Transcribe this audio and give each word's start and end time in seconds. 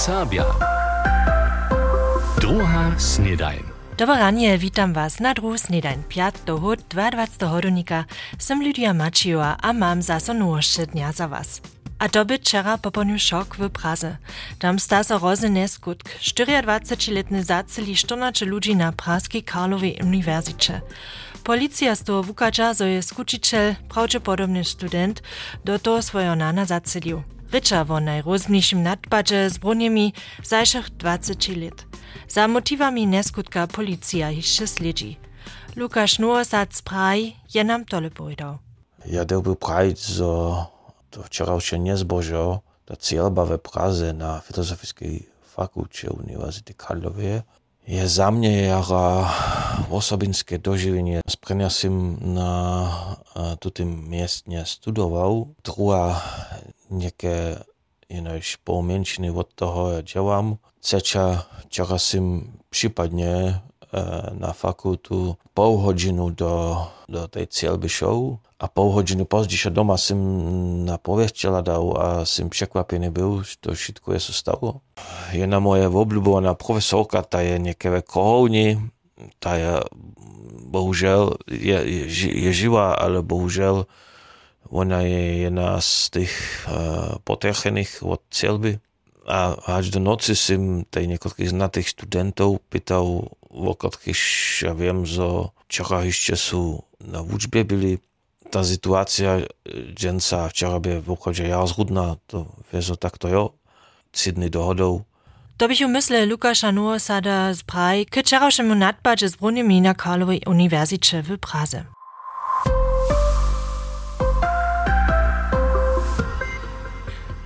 Serbia. 0.00 0.44
Druga 2.40 2.96
snedajn. 2.98 3.62
Dobranie, 3.96 4.58
witam 4.58 4.92
was 4.92 5.20
na 5.20 5.34
druhu 5.34 5.58
snedajn 5.58 6.02
5 6.08 6.34
do 6.46 6.58
hod 6.58 6.80
22 6.88 7.48
hodonika. 7.48 8.04
Sem 8.38 8.62
Lydia 8.62 8.94
Maciła 8.94 9.56
a 9.62 9.72
mam 9.72 10.02
zaso 10.02 10.34
nowości 10.34 10.86
dnia 10.86 11.12
za 11.12 11.28
was. 11.28 11.60
A 11.98 12.08
to 12.08 12.24
by 12.24 12.38
wczera 12.38 12.78
poponił 12.78 13.18
szok 13.18 13.56
w 13.56 13.70
Praze. 13.70 14.16
Tam 14.58 14.78
sta 14.78 15.04
so 15.04 15.18
rozny 15.18 15.68
skutk. 15.68 16.08
24-letny 16.18 17.44
zaceli 17.44 17.96
14 17.96 18.46
ludzi 18.46 18.76
na 18.76 18.92
praskiej 18.92 19.42
Karlowej 19.42 19.98
Uniwersycie. 20.02 20.80
Policja 21.44 21.96
z 21.96 22.02
toho 22.02 22.22
wukača, 22.22 22.74
zo 22.74 22.84
je 22.84 23.02
skučiteľ, 23.02 23.74
pravdepodobný 23.88 24.64
student, 24.64 25.22
do 25.64 25.78
toho 25.78 26.02
svojho 26.02 26.36
nana 26.36 26.64
zacelił. 26.64 27.39
Rycza 27.52 27.86
o 27.88 28.00
najróżniejszym 28.00 28.82
nadpadzie 28.82 29.50
z 29.50 29.58
broniami 29.58 30.12
zajszych 30.42 30.90
20 30.90 31.52
lat. 31.56 31.86
Za 32.28 32.48
motywami 32.48 33.06
neskutka 33.06 33.66
policja 33.66 34.30
jeszcze 34.30 34.66
śledzi. 34.66 35.18
Lukasz 35.76 36.18
Nuosac 36.18 36.74
z 36.76 36.82
Praj 36.82 37.36
je 37.54 37.64
nam 37.64 37.84
tole 37.84 38.10
powiedział. 38.10 38.58
Ja 39.06 39.24
chciałbym 39.24 39.56
prawić, 39.56 40.00
że 40.04 40.24
to 41.10 41.22
wczoraj 41.22 41.60
się 41.60 41.78
nie 41.78 41.96
zbożo, 41.96 42.60
ta 42.84 42.96
cielba 42.96 43.44
we 43.44 43.58
Praze 43.58 44.12
na 44.12 44.40
Filozofiskiej 44.40 45.26
Fakulcie 45.42 46.10
Uniwersytety 46.10 46.74
Karlowej 46.74 47.42
je 47.88 48.08
za 48.08 48.30
mnie 48.30 48.62
jara 48.62 49.34
osobinské 49.90 50.58
doživenie. 50.58 51.20
Sprenia 51.26 51.70
som 51.70 52.18
na 52.34 53.16
tutym 53.58 54.08
miestne 54.08 54.66
studował. 54.66 55.54
Nieké 56.90 57.62
ináč 58.10 58.56
pomenšiny 58.66 59.30
od 59.30 59.48
toho 59.54 59.90
ja 59.90 60.00
dělám. 60.02 60.58
Třeča, 60.80 61.46
čera 61.68 61.98
som 61.98 62.42
případne 62.70 63.62
na 64.38 64.52
fakultu 64.52 65.36
pol 65.54 65.76
hodinu 65.82 66.30
do, 66.30 66.86
do 67.08 67.28
tej 67.28 67.46
cielby 67.46 67.88
show 67.88 68.38
a 68.60 68.68
pol 68.68 68.90
hodinu 68.90 69.24
později 69.24 69.70
doma 69.70 69.96
som 69.96 70.18
na 70.84 70.98
pověštěla 70.98 71.60
dal 71.60 71.94
a 71.98 72.24
som 72.24 72.50
překvapený 72.50 73.10
byl, 73.10 73.42
že 73.42 73.54
to 73.60 73.74
všetko 73.74 74.12
je 74.12 74.20
stalo. 74.20 74.80
Jedna 75.32 75.58
moje 75.58 75.86
obľúbovaná 75.88 76.54
profesorka, 76.54 77.22
ta 77.22 77.40
je 77.40 77.58
niekde 77.58 78.02
kohovni, 78.02 78.78
ta 79.38 79.54
je 79.54 79.72
bohužel 80.70 81.34
je, 81.50 81.78
je, 82.06 82.30
je 82.46 82.50
živá, 82.52 82.94
ale 82.94 83.22
bohužel 83.22 83.86
ona 84.68 85.00
je 85.00 85.48
jedna 85.48 85.80
z 85.80 86.10
těch 86.10 86.34
uh, 86.68 87.18
potrchených 87.24 88.02
od 88.02 88.20
cielby. 88.30 88.78
A 89.26 89.54
až 89.78 89.94
do 89.94 90.00
noci 90.02 90.34
som 90.34 90.82
tej 90.90 91.06
niekoľkých 91.06 91.54
znatých 91.54 91.94
studentov 91.94 92.58
pýtal, 92.66 93.30
o 93.50 93.72
ktorých 93.74 94.22
ja 94.66 94.72
viem, 94.74 95.06
že 95.06 95.22
včera 95.70 96.02
ešte 96.02 96.34
sú 96.34 96.82
na 96.98 97.22
učbe 97.22 97.62
byli. 97.62 98.02
Ta 98.50 98.66
sytuacja 98.66 99.46
dženca 99.94 100.50
včera 100.50 100.82
by 100.82 100.98
v 100.98 101.08
obchode 101.14 101.46
ja 101.46 101.62
zhudná, 101.62 102.18
to 102.26 102.50
vie, 102.74 102.82
že 102.82 102.98
takto 102.98 103.30
jo. 103.30 103.44
Sydney 104.10 104.50
dohodou. 104.50 105.06
To 105.56 105.68
bych 105.68 105.86
umysle 105.86 106.26
Lukasza 106.26 106.72
Nuosada 106.72 107.54
z 107.54 107.62
Praj 107.62 108.06
k 108.06 108.20
wczorajszemu 108.20 108.74
nadbadzie 108.74 109.28
z 109.28 109.36
brunimi 109.36 109.80
na 109.80 109.94
Karlowej 109.94 110.42
Uniwersycie 110.46 111.22
w 111.22 111.38
Praze. 111.38 111.99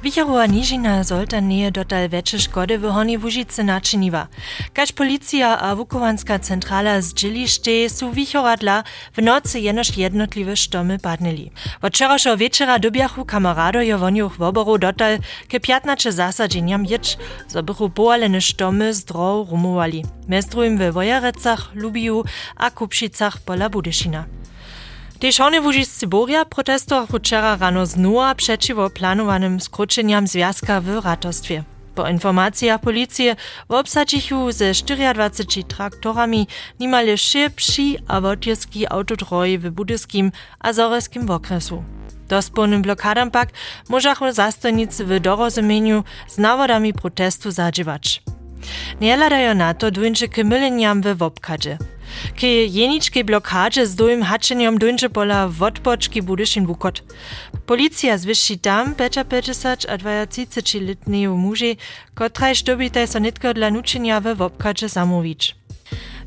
Wichorowa 0.04 0.46
nižina 0.46 1.04
zolta 1.04 1.40
nie 1.40 1.70
dotal 1.70 2.08
veće 2.08 2.38
škody 2.38 2.78
w 2.78 2.92
Horni 2.92 3.16
Łužice 3.18 3.64
načiniva. 3.64 4.26
Kaž 4.76 4.92
policja 4.92 5.56
a 5.56 5.74
Wukovanska 5.74 6.38
centrala 6.38 7.00
zdźělište 7.00 7.88
su 7.88 8.12
wichoradla 8.12 8.84
w 9.16 9.22
nocy 9.22 9.60
jenoż 9.60 9.96
jednotliwe 9.96 10.56
štomy 10.56 10.98
padnili. 10.98 11.50
Od 11.82 11.92
wczorajszego 11.92 12.36
wieczora 12.36 12.78
dobjachu 12.78 13.24
kamaradojo 13.24 13.98
wonioch 13.98 14.36
woboru 14.36 14.78
dotal 14.78 15.18
ke 15.48 15.60
15 15.60 16.12
zasadzenjam 16.12 16.84
jecz, 16.84 17.16
zo 17.48 17.62
bychu 17.62 17.88
poalene 17.88 18.40
štomy 18.40 18.94
z 18.94 19.04
droh 19.04 19.48
rumowali. 19.50 20.04
Mez 20.28 20.46
we 20.78 20.92
Wojarecach, 20.92 21.74
Lubiu 21.74 22.24
a 22.56 22.70
Kupšicach 22.70 23.38
pola 23.44 23.70
Budyšina. 23.70 24.24
Tež 25.20 25.40
one 25.40 25.60
Łužiscy 25.60 26.06
Boria 26.06 26.44
protestor 26.44 27.06
wczera 27.08 27.56
rano 27.56 27.86
znova 27.86 28.34
przeciwo 28.34 28.90
planowanym 28.90 29.60
skróceniam 29.60 30.26
związka 30.26 30.80
w 30.80 31.04
ratostwie. 31.04 31.64
Po 31.94 32.08
informacjach 32.08 32.80
policji 32.80 33.30
w 33.68 33.72
obsadzichu 33.72 34.52
ze 34.52 34.72
24 34.72 35.64
traktorami 35.64 36.46
niemal 36.80 37.16
szybszy 37.16 37.82
a 38.08 38.20
wotierski 38.20 38.86
autodroj 38.86 39.58
w 39.58 39.70
budyskim 39.70 40.32
a 40.60 40.72
zoreskim 40.72 41.30
okresu. 41.30 41.84
Dospolnym 42.28 42.82
blokadam 42.82 43.30
pak 43.30 43.48
możachu 43.88 44.32
zastojnicy 44.32 45.04
w 45.04 45.20
dorozumieniu 45.20 46.04
z 46.28 46.38
nawodami 46.38 46.92
protestu 46.92 47.50
zadziwać. 47.50 48.22
Nie 49.00 49.16
ladają 49.16 49.54
na 49.54 49.74
to 49.74 49.90
dwójcze 49.90 50.28
k 50.28 50.44
myleniam 50.44 51.02
w 51.02 51.16
wopkadzie. 51.16 51.78
K 52.40 52.46
jenicznej 52.46 53.24
blokadzie 53.24 53.86
z 53.86 53.94
dojm 53.94 54.22
haczeniom 54.22 54.78
dojdzie 54.78 55.10
pola 55.10 55.48
wodpoczki 55.48 56.22
budyszin 56.22 56.66
wukot. 56.66 57.02
Policja 57.66 58.18
zwyższy 58.18 58.58
tam 58.58 58.94
55 58.94 59.86
a 59.88 59.96
30-letniego 60.26 61.36
muži, 61.36 61.76
kotrajż 62.14 62.62
dobitaj 62.62 63.08
so 63.08 63.18
nitko 63.18 63.54
dla 63.54 63.70
nuczenia 63.70 64.20
we 64.20 64.34
wopkadzie 64.34 64.88
zamówić. 64.88 65.63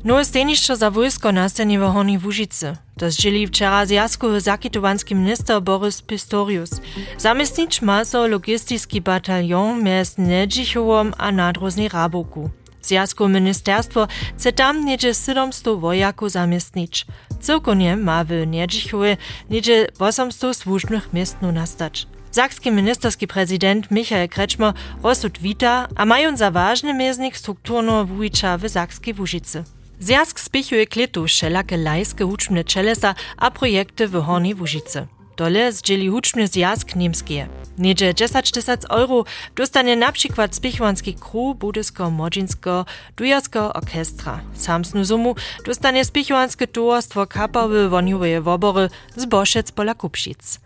No 0.04 0.24
stejnišćo 0.24 0.76
za 0.76 0.90
wojsko 0.90 1.32
nastanie 1.32 1.78
w 1.78 1.92
Horni 1.92 2.18
Łužicy. 2.18 2.76
To 2.98 3.10
zdzieli 3.10 3.46
wczera 3.46 3.86
zjazku 3.86 4.40
zakitowanski 4.40 5.14
minister 5.14 5.62
Boris 5.62 6.02
Pistorius. 6.02 6.70
Zamestnič 7.18 7.82
ma 7.82 8.04
so 8.04 8.26
logistický 8.26 9.00
batalion 9.00 9.82
mjez 9.82 10.18
Nedžichovom 10.18 11.12
a 11.18 11.32
nadroznej 11.32 11.88
Raboku. 11.88 12.50
Zjazku 12.82 13.28
ministerstwo 13.28 14.08
chce 14.36 14.52
tam 14.52 14.84
niedzie 14.84 15.14
700 15.14 15.80
wojaków 15.80 16.30
zamiestnić. 16.30 17.06
Całkonie 17.40 17.96
ma 17.96 18.24
w 18.24 18.30
Niedźichowie 18.46 19.16
niedzie 19.50 19.86
800 19.98 20.56
służbnych 20.56 21.12
miestnu 21.12 21.52
nastać. 21.52 22.06
Sakski 22.30 22.70
ministerski 22.70 23.26
prezydent 23.26 23.90
Michael 23.90 24.28
Kretschmer 24.28 24.72
rozsud 25.02 25.38
wita, 25.38 25.88
a 25.96 26.04
mają 26.04 26.36
za 26.36 26.50
ważny 26.50 26.94
mieznik 26.94 27.36
strukturno 27.36 28.04
wujcza 28.04 28.58
w 28.58 28.68
Sakskiej 28.68 29.14
Łużycy. 29.18 29.64
Zjazk 30.00 30.40
spichuje 30.40 30.86
kletu 30.86 31.26
wszelakie 31.26 31.76
lajskie 31.76 32.24
huczne 32.24 32.64
czelesa 32.64 33.14
a 33.36 33.50
projekty 33.50 34.08
w 34.08 34.22
Hornej 34.24 34.54
Łużycy. 34.54 35.06
Dole 35.36 35.72
zdzieli 35.72 36.08
huczny 36.08 36.46
zjazk 36.48 36.96
niemskie. 36.96 37.48
Niedzie 37.78 38.14
10 38.14 38.50
tysięcy 38.50 38.88
euro 38.88 39.24
dostanie 39.56 39.96
na 39.96 40.12
przykład 40.12 40.54
spichwanski 40.54 41.14
kru 41.14 41.54
budysko-modzinsko 41.54 42.84
dujarskiego 43.16 43.72
orkestra. 43.72 44.40
Samsnu 44.54 45.04
sumu 45.04 45.34
dostanie 45.66 46.04
spichwanskie 46.04 46.66
towarstwo 46.66 47.26
kapawy 47.26 47.88
woniowe 47.88 48.40
wobory 48.40 48.88
z 49.16 49.24
Boszec 49.26 49.72
pola 49.72 49.94
Kupšic. 49.94 50.60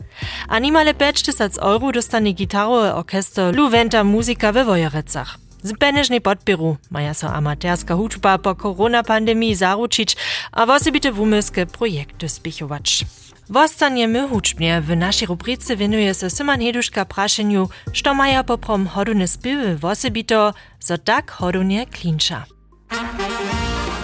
A 0.48 0.58
niemale 0.58 0.94
5 0.94 1.22
tysięcy 1.22 1.60
euro 1.60 1.92
dostanie 1.92 2.32
gitarowy 2.32 2.94
orkester 2.94 3.56
Luwenta 3.56 4.04
Muzika 4.04 4.52
we 4.52 4.64
Wojerecach. 4.64 5.38
Z 5.62 5.78
penežnej 5.78 6.20
podpiru 6.20 6.76
maja 6.90 7.14
so 7.14 7.30
amaterska 7.30 7.94
hučba 7.94 8.38
po 8.38 8.54
koronapandemii 8.54 9.54
zaručić, 9.54 10.16
a 10.52 10.66
wosebite 10.66 11.12
wumyskie 11.12 11.66
projekty 11.66 12.28
spichować. 12.28 13.04
Wostaniemy 13.50 14.28
hučbnie 14.28 14.80
w 14.80 14.96
naszej 14.96 15.28
rubryce 15.28 15.76
winuje 15.76 16.14
se 16.14 16.30
Syman 16.30 16.60
Heduszka 16.60 17.04
praszeniu, 17.04 17.68
što 17.92 18.14
maja 18.14 18.44
poprom 18.44 18.86
hodune 18.86 19.28
spiewy 19.28 19.76
wosebito, 19.76 20.54
so 20.80 20.98
tak 20.98 21.30
hodunie 21.30 21.86
klinča. 21.86 22.44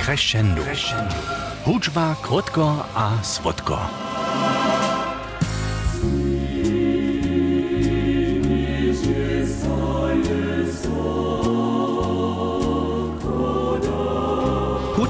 Crescendo. 0.05 0.63
Huczba 1.65 2.17
krótko 2.23 2.85
a 2.95 3.23
słodko. 3.23 4.08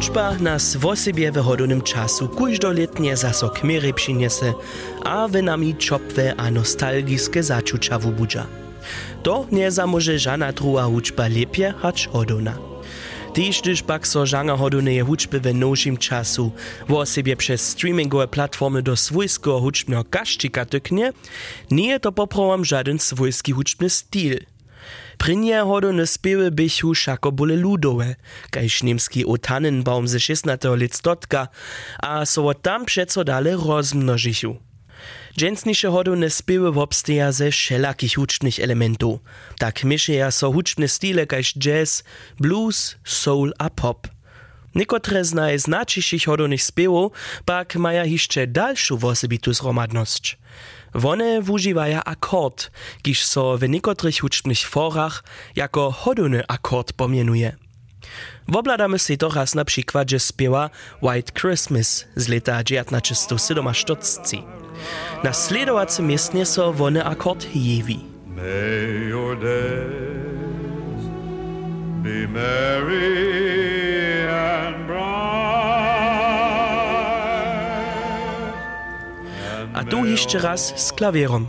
Hučba 0.09 0.35
nas 0.39 0.77
w 0.77 0.87
osobie 0.87 1.33
w 1.33 1.37
hodownym 1.37 1.83
czasu 1.83 2.29
kujdoletnie 2.29 3.17
zaso 3.17 3.51
kmiery 3.51 3.95
przyniesie, 3.95 4.55
a 5.05 5.29
w 5.29 5.43
nami 5.43 5.75
czopwe 5.75 6.35
a 6.37 6.51
nostalgiskie 6.51 7.43
zaczucia 7.43 7.99
wubudza. 7.99 8.47
To 9.23 9.47
nie 9.53 9.71
zamoże 9.71 10.19
żadna 10.19 10.53
druga 10.53 10.83
huczba 10.83 11.29
lepiej 11.29 11.73
hać 11.79 12.07
hodowna. 12.13 12.59
Tyż 13.33 13.61
gdyż 13.61 13.83
pak 13.83 14.07
so 14.07 14.27
żanga 14.27 14.57
hodownej 14.57 15.01
huczby 15.01 15.41
w 15.41 15.55
nowszym 15.55 15.97
czasu 15.97 16.53
w 16.89 16.93
osobie 16.93 17.37
przez 17.37 17.69
streamingowe 17.69 18.29
platformy 18.29 18.83
do 18.83 18.97
swojskiego 18.97 19.61
huczbnego 19.61 20.05
kaszczyka 20.05 20.65
tyknie, 20.65 21.13
nie 21.71 22.01
to 22.01 22.13
poprawam 22.13 22.65
żaden 22.65 22.99
swojski 22.99 23.53
huczbny 23.53 23.91
styl. 23.91 24.39
Prinje 25.19 25.61
hodone 25.65 26.07
spiewy 26.07 26.51
bychu 26.51 26.95
šako 26.95 27.33
bole 27.33 27.57
ludowe, 27.57 28.17
kajž 28.51 28.83
niemski 28.83 29.27
o 29.27 29.39
Tannenbaum 29.39 30.09
ze 30.09 30.21
16. 30.21 30.65
let 30.65 30.95
stotka, 30.95 31.49
a 32.03 32.27
so 32.27 32.55
tam 32.55 32.85
přeco 32.85 33.25
dale 33.25 33.57
rozmnožichu. 33.57 34.57
Dżęsnisze 35.39 35.89
hodone 35.89 36.31
spiewy 36.31 36.73
wobsteja 36.73 37.33
ze 37.33 37.51
wszelakich 37.51 38.15
hucznych 38.15 38.61
elementów. 38.61 39.21
Tak 39.59 39.85
mieszeja 39.85 40.31
so 40.31 40.53
huczne 40.53 40.89
stile 40.89 41.27
kajž 41.27 41.55
jazz, 41.55 42.05
blues, 42.41 42.97
soul 43.05 43.53
a 43.59 43.71
pop. 43.71 44.09
Niekotre 44.75 45.25
z 45.25 45.35
najznačiších 45.35 46.25
hodonych 46.25 46.63
spiewów 46.63 47.13
pak 47.45 47.77
maja 47.77 48.05
jeszcze 48.05 48.47
dalszą 48.47 48.97
wosebitu 48.97 49.53
zromadność. 49.53 50.39
One 50.95 51.43
wużywają 51.43 52.01
akord, 52.05 52.71
kiż 53.03 53.25
so 53.25 53.59
w 53.59 53.69
niekotrych 53.69 54.21
hucznych 54.21 54.59
forach 54.59 55.25
jako 55.57 55.91
hodony 55.91 56.43
akord 56.49 56.93
pomienuje. 56.93 57.57
Wobladamy 58.49 58.99
się 58.99 59.17
teraz 59.17 59.55
na 59.55 59.65
przykładzie 59.65 60.21
spiewa 60.21 60.71
White 61.03 61.33
Christmas 61.41 62.07
z 62.17 62.29
lata 62.29 62.65
1947. 62.65 64.45
Na 65.25 65.33
sledowacym 65.33 66.07
miestnie 66.07 66.47
so 66.47 66.73
wone 66.73 67.05
akord 67.05 67.47
jewi. 67.55 68.05
May 68.27 69.09
your 69.09 69.39
days 69.39 71.05
be 72.03 72.29
merry 72.29 73.38
tu 79.91 80.07
jeszcze 80.07 80.39
raz 80.39 80.87
z 80.87 80.93
klawierem. 80.93 81.47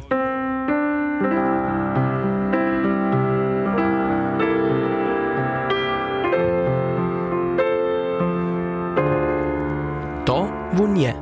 To 10.25 10.51
wun 10.73 10.97
je. 10.97 11.13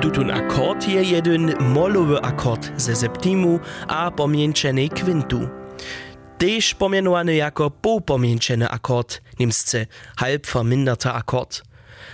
Tutun 0.00 0.30
akord 0.30 0.88
je 0.88 1.02
jeden 1.02 1.54
molowy 1.60 2.22
akord 2.22 2.72
ze 2.76 2.96
septimu 2.96 3.60
a 3.88 4.10
pomieńczenej 4.10 4.90
kwintu. 4.90 5.48
Tež 6.38 6.74
pomienowany 6.74 7.34
jako 7.34 7.70
półpomięczeny 7.70 8.68
akord, 8.68 9.22
niemsce 9.38 9.86
halb 10.16 10.46
verminderter 10.46 11.12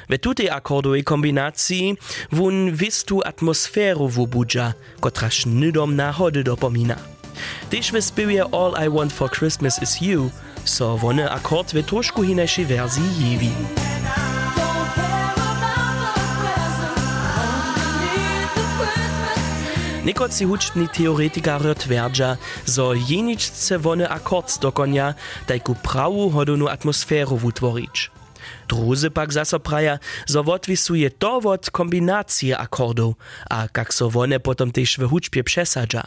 W 0.08 0.18
tutej 0.18 0.50
akordowej 0.50 1.04
kombinacji 1.04 1.96
vun 2.32 2.72
vistu 2.72 3.20
atmosferu 3.24 4.08
vubujaj 4.08 4.38
budża, 4.38 4.72
kotraż 5.00 5.46
nydom 5.46 5.96
nahody 5.96 6.44
dopomina. 6.44 6.96
Tyż 7.70 7.92
w 7.92 8.02
spiewie 8.02 8.44
All 8.44 8.86
I 8.86 8.90
Want 8.90 9.12
For 9.12 9.30
Christmas 9.30 9.82
Is 9.82 10.00
You, 10.00 10.30
so 10.64 10.96
vone 10.96 11.30
akord 11.30 11.72
w 11.72 11.74
hineši 11.74 12.22
hinejszej 12.26 12.66
Nikot 20.04 20.32
si 20.32 20.46
Nekoci 20.46 20.88
teoretika 20.94 21.58
teoretikare 21.58 21.74
so 21.74 22.36
zo 22.64 22.94
jeničce 23.08 23.78
vone 23.78 24.08
akord 24.08 24.60
dokonja, 24.60 25.14
tajku 25.46 25.74
pravu 25.74 26.30
hodonu 26.30 26.68
atmosferu 26.68 27.36
vutvorič. 27.36 28.17
Druzy 28.68 29.10
pak 29.10 29.32
zaso 29.32 29.60
praja, 29.60 29.98
zo 30.26 30.44
wotwisuje 30.44 31.10
to 31.10 31.40
wot 31.40 31.70
kombinacije 31.70 32.58
akordów, 32.58 33.14
a 33.50 33.68
kak 33.68 33.94
so 33.94 34.10
wone 34.10 34.40
potom 34.40 34.70
tež 34.72 34.98
w 34.98 35.08
hučbie 35.08 35.44
przesadza. 35.44 36.02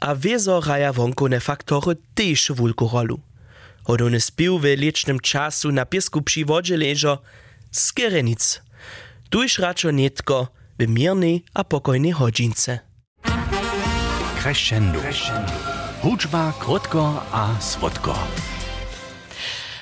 A 0.00 0.14
wiezo 0.14 0.60
raja 0.60 0.92
wonkone 0.92 1.40
faktory 1.40 1.96
tež 2.14 2.50
wulku 2.50 2.88
rolu. 2.88 3.20
Hodony 3.84 4.20
spił 4.20 4.58
w 4.58 4.64
licznym 4.64 5.20
czasu 5.20 5.72
na 5.72 5.86
piesku 5.86 6.22
przy 6.22 6.44
wodzie 6.44 6.76
leżo 6.76 7.18
z 7.70 7.92
Kerenic. 7.92 8.62
Tuż 9.30 9.58
raczo 9.58 9.90
nietko 9.90 10.48
w 10.78 10.88
miernej 10.88 11.44
a 11.54 11.64
pokojnej 11.64 12.12
hodzince. 12.12 12.78
Crescendo. 14.42 15.00
Hudźba 16.02 16.52
krótko 16.58 17.22
a 17.32 17.60
słodko. 17.60 18.14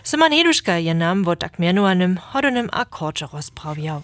Heduška 0.09 0.73
je 0.73 0.95
nam 0.95 1.25
w 1.25 1.37
tak 1.37 1.59
mianowanym 1.59 2.17
hodonym 2.17 2.69
akordze 2.73 3.27
rozprawiał. 3.33 4.03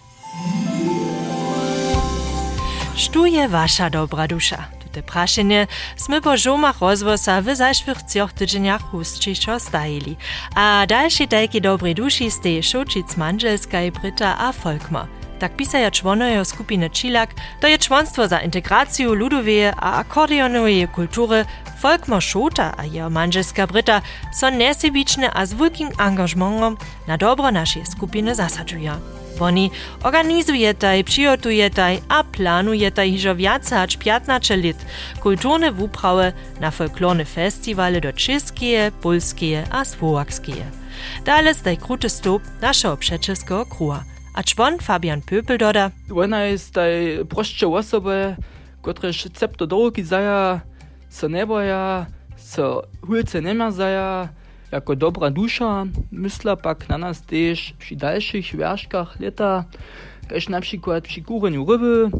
Štu 2.95 3.25
je 3.25 3.47
wasza 3.47 3.89
dobra 3.89 4.27
dusza? 4.27 4.67
Tute 4.83 5.01
praszenie 5.03 5.67
sme 5.97 6.21
po 6.21 6.37
żomach 6.37 6.79
rozwosa 6.81 7.41
w 7.41 7.55
zajszwych 7.55 8.03
cioch 8.03 8.33
tydzieniach 8.33 8.81
hustczyšo 8.81 9.59
stajili. 9.59 10.15
A 10.55 10.85
dalszy 10.87 11.27
tajki 11.27 11.61
dobrej 11.61 11.95
duši 11.95 12.31
steje 12.31 12.63
Šočic 12.63 13.17
Manželskaj, 13.17 13.91
Brita 13.91 14.37
a 14.37 14.51
Folkma. 14.53 15.24
Tak 15.39 15.55
pisaja 15.55 15.91
członojo 15.91 16.45
skupiny 16.45 16.89
Čilak, 16.89 17.29
to 17.59 17.67
je 17.67 17.77
członstwo 17.77 18.27
za 18.27 18.39
integraciju 18.39 19.13
ludoweje 19.13 19.73
a 19.77 19.93
akordionoweje 19.93 20.87
kultury 20.87 21.45
Folkmar 21.79 22.21
Šota 22.21 22.73
a 22.77 22.85
jeho 22.85 23.09
manželska 23.09 23.67
Brita 23.67 24.01
so 24.33 24.49
nesebične 24.49 25.29
a 25.33 25.45
z 25.45 25.53
wielkim 25.53 25.89
na 27.07 27.17
dobro 27.17 27.51
naszej 27.51 27.85
skupiny 27.85 28.35
zasadzuja. 28.35 28.97
Oni 29.39 29.71
organizujetaj, 30.03 31.03
przygotujetaj 31.03 31.99
a 32.07 32.23
planujetaj 32.23 33.11
hižo 33.11 33.35
viace 33.35 33.75
hač 33.75 33.97
15 33.97 34.55
lit 34.55 34.77
kulturne 35.19 35.71
wuprawy 35.71 36.31
na 36.59 36.71
folklorne 36.71 37.25
festiwale 37.25 38.01
do 38.01 38.13
czeskie, 38.13 38.91
polskie 39.01 39.63
a 39.71 39.85
słowakskie. 39.85 40.65
Dale 41.25 41.53
staj 41.53 41.77
kruty 41.77 42.09
stop 42.09 42.41
naszego 42.61 42.97
przeczeskego 42.97 43.65
kruha. 43.65 44.14
A 44.35 44.43
człon 44.43 44.77
Fabian 44.79 45.21
Pöpel 45.21 45.57
doda, 45.57 45.91
Ona 46.15 46.43
jest 46.43 46.73
taj 46.73 47.25
prošće 47.29 47.67
osobe, 47.67 48.35
cepto 49.33 49.65
dolgi 49.65 50.03
zaja, 50.03 50.59
so 51.09 51.27
ne 51.27 51.45
boja, 51.45 52.05
so 52.37 52.81
hulce 53.01 53.41
ne 53.41 53.71
zaja, 53.71 54.27
jako 54.71 54.95
dobra 54.95 55.29
dusza, 55.29 55.85
mysla 56.11 56.55
pak 56.55 56.89
na 56.89 56.97
nas 56.97 57.21
też 57.21 57.73
przy 57.79 57.95
dalszych 57.95 58.55
wierzchach 58.55 59.19
lata, 59.19 59.63
kaž 60.29 60.49
na 60.49 60.61
przykład 60.61 61.03
przy 61.03 61.21
kureniu 61.21 61.65
ryby, 61.65 62.11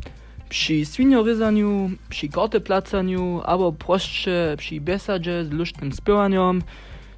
przy 0.50 0.86
swinioryzaniu, 0.86 1.92
przy 2.10 2.30
karteplacaniu, 2.30 3.42
albo 3.46 3.72
prošće 3.72 4.56
przy 4.58 4.80
besadzie 4.80 5.45
z 5.45 5.52
luštnym 5.52 5.92
spywaniem, 5.92 6.62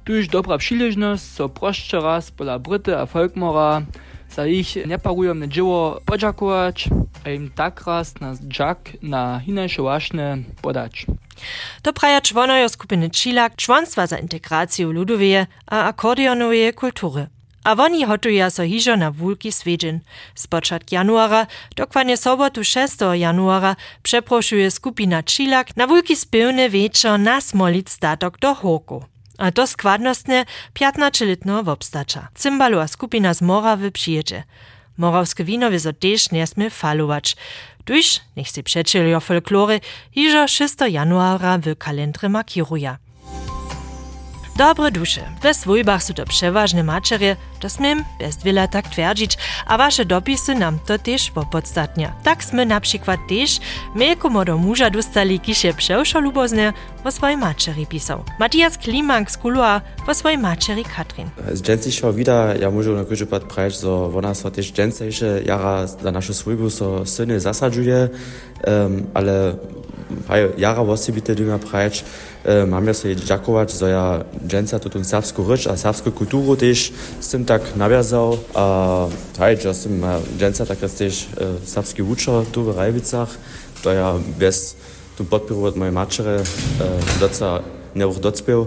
tu 0.04 0.12
dobra 0.32 0.58
przyleżność, 0.58 1.22
so 1.22 1.48
prošće 1.48 2.00
raz 2.00 2.30
pola 2.30 2.58
Bryty 2.58 2.92
a 2.92 3.06
Folkmora, 3.06 3.82
za 4.30 4.46
ich 4.46 4.86
neparujemne 4.86 5.48
dzieło 5.48 6.00
podziakować, 6.04 6.88
a 7.24 7.30
im 7.30 7.50
tak 7.50 7.86
raz 7.86 8.20
nas 8.20 8.40
dżak 8.40 8.78
na 9.02 9.40
hinajsze 9.40 9.82
ważne 9.82 10.38
podać. 10.62 11.06
to 11.82 11.92
praja 11.92 12.20
członojo 12.20 12.68
skupiny 12.68 13.10
Čilak 13.10 13.56
członstwa 13.56 14.06
za 14.06 14.18
integrację 14.18 14.86
ludoweje 14.86 15.46
a 15.66 15.84
akordionoweje 15.84 16.72
kultury. 16.72 17.26
A 17.64 17.74
woni 17.74 18.04
hotuja 18.04 18.50
so 18.50 18.62
hižo 18.62 18.96
na 18.96 19.10
wulki 19.10 19.52
swiedzin. 19.52 20.00
Z 20.34 20.46
początku 20.46 20.94
januara, 20.94 21.46
dokładnie 21.76 22.16
sobotu 22.16 22.64
6 22.64 22.96
januara, 23.12 23.76
przeproszuje 24.02 24.70
skupina 24.70 25.22
Čilak 25.22 25.76
na 25.76 25.86
wulki 25.86 26.16
spełny 26.16 26.70
wieczor 26.70 27.20
na 27.20 27.40
smolic 27.40 27.90
statok 27.90 28.38
do 28.38 28.54
Hoku. 28.54 29.04
A 29.38 29.52
to 29.52 29.66
składnostne 29.66 30.44
15-letnego 30.74 31.64
wobstacza. 31.64 32.28
Cymbalu 32.34 32.78
a 32.78 32.88
skupina 32.88 33.34
z 33.34 33.42
Morawy 33.42 33.90
przyjedzie. 33.90 34.42
Morawskie 34.96 35.44
wino 35.44 35.70
wieso 35.70 35.92
też 35.92 36.30
nie 36.56 36.70
falować. 36.70 37.36
Tuż, 37.84 38.20
niech 38.36 38.48
si 38.48 38.62
przeczylio 38.62 39.20
folklory, 39.20 39.80
hižo 40.12 40.48
6 40.48 40.74
januara 40.88 41.58
w 41.58 41.76
kalendry 41.76 42.28
markiruje. 42.28 42.96
Dobre 44.58 44.90
dusze, 44.90 45.20
we 45.42 45.54
swójbach 45.54 46.02
są 46.02 46.14
to 46.14 46.24
przeważne 46.24 46.82
maczerie, 46.82 47.36
to 47.60 47.68
smiem 47.68 48.04
bez 48.18 48.42
wiele 48.42 48.68
tak 48.68 48.88
twierdzić, 48.88 49.38
a 49.66 49.78
wasze 49.78 50.04
dopisy 50.04 50.54
nam 50.54 50.78
to 50.86 50.98
też 50.98 51.32
podstatnia. 51.50 52.12
Tak 52.24 52.44
sme 52.44 52.66
na 52.66 52.80
przykład 52.80 53.20
też 53.28 53.60
miejku 53.94 54.30
modo 54.30 54.58
muża 54.58 54.90
dostali, 54.90 55.40
kiż 55.40 55.64
je 55.64 55.74
przewszo 55.74 56.20
lubozne 56.20 56.72
o 57.04 57.10
swojej 57.10 57.36
maczeri 57.36 57.86
pisał. 57.86 58.24
Matthias 58.40 58.78
Klimank 58.78 59.30
z 59.30 59.36
Kulua 59.36 59.80
o 60.06 60.14
swojej 60.14 60.38
maczeri 60.38 60.84
Katrin. 60.84 61.30
Z 61.52 61.62
dżęsejszego 61.62 62.12
wida 62.12 62.54
ja 62.54 62.70
muszę 62.70 62.90
na 62.90 63.04
krótszy 63.04 63.26
pat 63.26 63.44
prać, 63.44 63.80
że 63.80 63.92
ona 63.92 64.34
so 64.34 64.50
też 64.50 64.72
jara 65.46 65.86
za 65.86 66.12
naszą 66.12 66.32
so 66.70 67.06
syny 67.06 67.40
zasadzuje, 67.40 68.08
um, 68.66 69.06
ale 69.14 69.54
haj, 70.28 70.48
jara 70.58 70.84
wosebite 70.84 71.34
dyma 71.34 71.58
prać, 71.58 72.04
um, 72.44 72.68
mam 72.68 72.86
ja 72.86 72.94
sobie 72.94 73.16
dziakować, 73.16 73.72
że 73.72 73.90
ja 73.90 74.24
dżęsa 74.46 74.78
tutun 74.78 75.04
serbską 75.04 75.48
rycz, 75.48 75.66
a 75.66 75.76
serbską 75.76 76.10
kulturę 76.12 76.56
też 76.56 76.92
z 77.20 77.28
tym 77.28 77.44
tak 77.44 77.76
nawiązał, 77.76 78.38
a 78.54 79.06
haj, 79.38 79.56
że 79.56 79.74
z 79.74 79.82
tym 79.82 80.02
dżęsa 80.38 80.66
tak 80.66 80.82
jest 80.82 80.98
też 80.98 81.26
serbski 81.64 82.02
uczo 82.02 82.44
tu 82.52 82.64
w 82.64 82.76
Rajwicach, 82.76 83.28
to 83.82 83.92
ja 83.92 84.14
bez 84.38 84.76
tu 85.18 85.24
podporu 85.24 85.64
od 85.64 85.76
mojej 85.76 85.94
mačere, 85.94 86.42
doca 87.20 87.60
neuch 87.94 88.18
docpieł. 88.20 88.66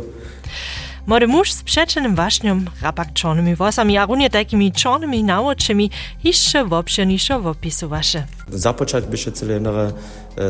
Młody 1.07 1.27
muž 1.27 1.51
z 1.51 1.63
przeczenym 1.63 2.15
waśniom, 2.15 2.65
rapak 2.81 3.13
czarnymi 3.13 3.55
włosami, 3.55 3.97
a 3.97 4.05
runie 4.05 4.29
takimi 4.29 4.71
czarnymi 4.71 5.23
nałoczymi, 5.23 5.89
jeszcze 6.23 6.65
woprzedniejszo 6.65 7.41
wopisowaše. 7.41 8.23
Započat 8.49 9.09
byše 9.09 9.31
celé 9.31 9.51
jenere, 9.51 9.91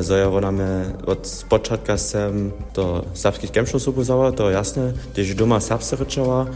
so 0.02 0.16
ja 0.16 0.30
ona 0.30 0.52
me 0.52 0.94
od 1.06 1.28
spočatka 1.28 1.98
sem 1.98 2.52
do 2.76 3.06
serbských 3.14 3.52
kemšov 3.52 3.82
supozala, 3.82 4.32
to 4.32 4.50
je 4.50 4.56
jasné, 4.56 4.94
když 5.14 5.36
doma 5.36 5.60
serbse 5.60 5.96
rečava, 5.96 6.48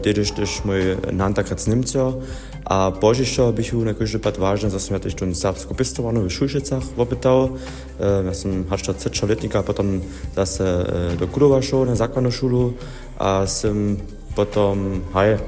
když 0.00 0.32
když 0.32 0.62
můj 0.62 0.96
nantakrat 1.10 1.60
z 1.60 1.66
Nimcio, 1.66 2.22
a 2.66 2.90
požišo 2.90 3.52
bych 3.52 3.72
ju 3.72 3.84
nekoždy 3.84 4.18
pat 4.18 4.38
vážne, 4.42 4.74
zase 4.74 4.90
ja 4.90 4.98
tiež 4.98 5.14
tu 5.14 5.22
serbsku 5.30 5.70
pistovanú 5.70 6.26
v 6.26 6.34
Šušicach 6.34 6.98
opýtal. 6.98 7.54
Ja 8.02 8.34
som 8.34 8.66
hačta 8.66 8.90
cečo 8.98 9.22
letníka, 9.22 9.62
potom 9.62 10.02
zase 10.34 10.66
e, 10.66 10.82
do 11.14 11.30
Kudova 11.30 11.62
šol 11.62 11.86
na 11.86 11.94
základnú 11.94 12.34
šulu 12.34 12.74
a 13.18 13.46
som 13.46 13.96
potom, 14.34 15.00
haj, 15.12 15.38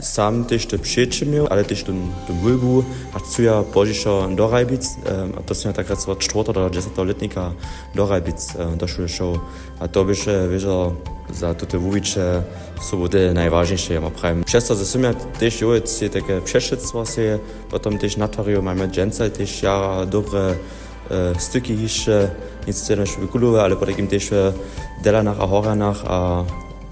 sam 0.00 0.44
też 0.44 0.66
te 0.66 0.78
przyjeździe 0.78 1.26
miał, 1.26 1.46
ale 1.50 1.64
też 1.64 1.82
ten, 1.82 2.12
ten 2.26 2.40
wylbu, 2.40 2.84
a 3.14 3.20
co 3.20 3.42
ja 3.42 3.62
pożyczał 3.62 4.34
do 4.34 4.50
Rajbic, 4.50 4.88
a 5.38 5.42
to 5.42 5.54
są 5.54 5.72
tak 5.72 5.90
raz 5.90 6.08
od 6.08 6.18
4 6.18 6.52
do 6.52 6.70
10 6.70 6.98
letnika 6.98 7.52
do 7.94 8.06
Rajbic 8.06 8.54
doszły 8.76 9.08
show. 9.08 9.38
A 9.80 9.88
to 9.88 10.04
by 10.04 10.14
się, 10.16 10.48
wiesz, 10.50 10.66
za 11.32 11.54
wójcze 11.78 12.42
są 12.90 13.08
te 13.08 13.34
najważniejsze, 13.34 13.94
ja 13.94 14.00
mam 14.00 14.10
prawie. 14.10 14.44
Przez 14.44 14.66
to, 14.66 14.74
że 14.74 14.84
są 14.84 15.00
ja 15.00 15.14
też 15.14 15.60
już 15.60 15.80
takie 16.12 16.40
przeszedztwo 16.40 17.06
się, 17.06 17.38
potem 17.70 17.98
też 17.98 18.16
na 18.16 18.28
teorię 18.28 18.62
mamy 18.62 18.88
dżęce, 18.88 19.30
też 19.30 19.62
ja 19.62 20.06
dobre 20.06 20.40
e, 21.10 21.40
styki 21.40 21.82
jeszcze, 21.82 22.30
nic 22.66 22.76
z 22.76 22.86
tym 22.86 23.04
wykulowe, 23.20 23.62
ale 23.62 23.76
potem 23.76 24.06
też 24.06 24.30
delanach 25.02 25.40
a 25.40 25.46
horanach, 25.46 26.04
a 26.06 26.44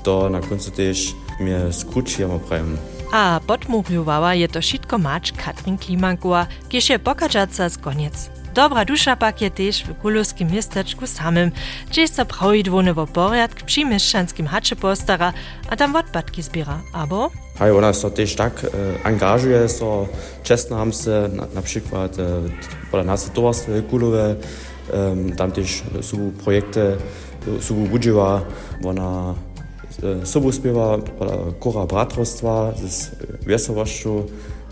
to 0.03 0.31
na 0.31 0.41
końcu 0.41 0.71
też 0.71 1.15
mnie 1.41 1.73
skróci, 1.73 2.23
ja 2.23 2.29
mam 2.29 2.41
prawie. 2.41 2.65
A 3.13 3.41
podmówiowała 3.47 4.35
je 4.35 4.49
to 4.49 4.61
wszystko 4.61 4.99
macz 4.99 5.33
Katrin 5.33 5.79
Klimankowa, 5.79 6.47
kiež 6.69 6.91
je 6.91 6.99
pokażaca 6.99 7.69
z 7.69 7.79
koniec. 7.79 8.31
Dobra 8.55 8.85
dusza 8.85 9.17
pak 9.17 9.41
je 9.41 9.51
też 9.51 9.85
w 9.85 9.95
kulowskim 9.95 10.51
miasteczku 10.51 11.07
samym, 11.07 11.51
gdzie 11.91 12.09
se 12.09 12.25
prawidłony 12.25 12.95
w 12.95 13.07
porядk 13.07 13.63
przy 13.63 13.85
mieszczanskim 13.85 14.47
hacze 14.47 14.77
postara, 14.77 15.33
a 15.71 15.77
tam 15.77 15.97
odpadki 15.97 16.43
zbiera. 16.43 16.81
Abo? 16.93 17.31
Hej, 17.59 17.71
ona 17.71 17.93
so 17.93 18.11
też 18.11 18.35
tak 18.35 18.65
e, 18.65 19.07
angażuje, 19.07 19.69
so 19.69 20.09
czesno 20.43 20.77
ham 20.77 20.93
se, 20.93 21.29
na, 21.33 21.47
na 21.55 21.63
przykład 21.63 22.19
e, 22.19 22.25
pola 22.91 23.05
nas 23.05 23.31
towarstwo 23.31 23.73
kulowe, 23.91 24.37
e, 24.93 25.17
tam 25.37 25.53
też 25.53 25.83
są 26.01 26.33
projekty, 26.45 26.97
są 27.61 27.75
budziła, 27.75 28.43
ona 28.85 29.35
e, 30.03 30.27
sobu 30.27 30.53
śpiewa, 30.53 30.99
pola 30.99 31.37
kora 31.61 31.87
bratrostwa 31.87 32.73
z 32.89 33.11
wesołością, 33.47 34.25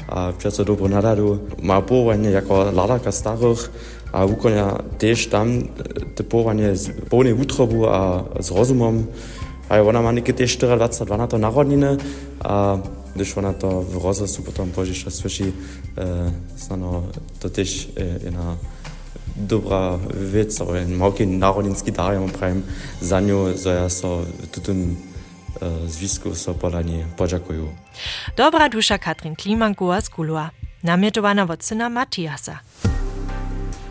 a 0.09 0.33
przez 0.39 0.57
dobrą 0.57 0.89
naladu. 0.89 1.39
Ma 1.62 1.83
powołanie 1.83 2.31
jako 2.31 2.73
ladarka 2.73 3.12
starych, 3.12 3.71
a 4.12 4.25
ukonia 4.25 4.83
też 4.99 5.27
tam 5.27 5.49
e, 5.59 5.62
te 6.15 6.25
powołanie 6.25 6.77
z 6.77 6.91
pełnej 7.11 7.33
utrobu 7.33 7.87
a 7.87 8.25
z 8.41 8.50
rozumem. 8.50 9.07
A 9.69 9.81
ona 9.81 10.03
ma 10.03 10.12
niekie 10.12 10.33
też 10.33 10.57
24 10.57 11.07
12 11.07 11.39
narodniny, 11.39 11.97
a 12.41 12.79
když 13.17 13.39
ona 13.39 13.53
to 13.53 13.83
w 13.83 14.05
rozrostu 14.05 14.43
potom 14.43 14.71
požiša 14.71 15.11
slyší, 15.11 15.53
e, 15.99 16.31
znano, 16.57 17.03
to 17.41 17.50
też 17.50 17.89
e, 17.97 18.25
jedna 18.25 18.57
dobra 19.37 19.99
vec, 20.15 20.61
ale 20.61 20.87
malki 20.87 21.27
narodninski 21.27 21.93
dar, 21.93 22.15
ja 22.15 22.21
mam 22.21 22.31
prajem 22.31 22.62
za 23.00 23.21
nią, 23.21 23.57
za 23.57 23.89
so 23.91 24.23
zwisku 25.87 26.35
so 26.35 26.55
podani 26.55 27.05
podziakuju. 27.17 27.69
Dobra 28.37 28.69
dusza 28.69 28.99
Katrin 28.99 29.37
Klimankowa 29.37 30.00
z 30.00 30.09
Kulua. 30.09 30.50
Namiotowana 30.83 31.43
od 31.43 31.64
syna 31.64 31.88
Matiasa. 31.88 32.59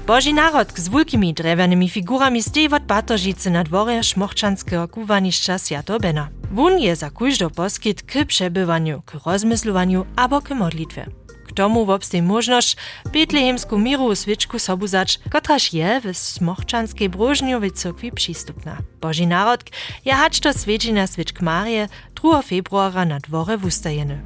Boži 0.07 0.33
narod 0.33 0.73
z 0.79 0.89
wielkimi 0.89 1.33
drewianymi 1.33 1.89
figurami 1.89 2.43
stej 2.43 2.67
od 2.73 2.83
Batoržice 2.83 3.49
na 3.49 3.63
dworze 3.63 4.03
szmochczanskiego 4.03 4.87
kuwaniszcza 4.87 5.59
Święto 5.59 5.99
Bena. 5.99 6.29
Wun 6.51 6.79
je 6.79 6.95
za 6.95 7.09
kujżdo 7.09 7.49
poskit 7.49 8.01
k 8.01 8.25
przebywaniu, 8.25 9.01
k 9.05 9.13
rozmyslowaniu 9.25 10.05
abo 10.15 10.41
k 10.41 10.55
modlitwie. 10.55 11.18
K 11.49 11.53
tomu 11.53 11.85
wobstej 11.85 12.21
możność 12.21 12.77
betlehemsku 13.13 13.77
miru 13.77 14.15
switchku 14.15 14.59
sobuzać, 14.59 15.19
kotraż 15.31 15.73
je 15.73 16.01
w 16.01 16.17
Smochczanskiej 16.17 17.09
Brożniowej 17.09 17.71
Cokwi 17.71 18.11
przystupna. 18.11 18.77
Boży 19.01 19.27
Narodk 19.27 19.69
je 20.05 20.13
hać 20.13 20.39
to 20.39 20.53
sweci 20.53 20.93
na 20.93 21.07
switchk 21.07 21.41
Marje 21.41 21.87
2. 22.15 22.41
februara 22.41 23.05
na 23.05 23.19
dwore 23.19 23.57
w 23.57 23.65
ustajeny. 23.65 24.19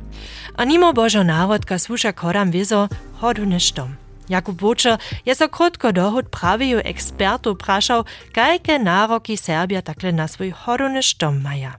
A 0.57 0.63
nimo 0.65 0.93
Bożo 0.93 1.23
Narodka 1.23 1.79
susza 1.79 2.13
kodam 2.13 2.51
wiezo 2.51 2.89
hodu 3.13 3.45
nisztom. 3.45 3.95
Jakub 4.29 4.55
Bučer 4.55 4.97
je 5.25 5.33
za 5.33 5.47
krotko 5.47 5.91
dohod 5.91 6.27
praviju 6.29 6.81
ekspertu 6.85 7.55
prašal, 7.55 8.03
kajke 8.33 8.79
naroki 8.79 9.37
Serbija 9.37 9.81
takle 9.81 10.11
na 10.11 10.27
svoj 10.27 10.51
hodoneš 10.51 11.15
dom 11.15 11.41
maja. 11.41 11.73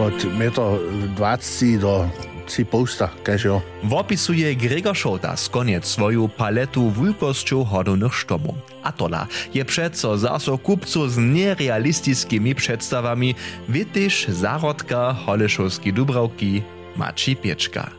Od 0.00 0.24
meter 0.38 0.78
20 1.16 1.78
do 1.78 2.08
3 2.54 2.64
posta, 2.70 3.10
kažejo. 3.26 3.58
Wopisuje 3.82 4.54
Gregor 4.54 4.94
Šotas 4.94 5.50
koniec 5.50 5.82
svoju 5.82 6.30
paletu 6.38 6.86
wulkosću 6.86 7.66
hodonych 7.66 8.14
štomów. 8.14 8.54
A 8.82 8.92
tola 8.94 9.26
je 9.54 9.64
přeco 9.64 10.14
zaso 10.16 10.54
kupcu 10.58 11.08
z 11.08 11.18
nerealistickimi 11.18 12.54
przedstawami, 12.54 13.34
wityż 13.68 14.28
zarodka 14.28 15.12
Holešovski 15.26 15.92
Dubravki 15.92 16.62
Maci 16.96 17.36
Pieczka. 17.36 17.90